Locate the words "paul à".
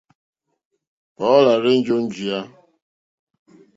1.17-1.55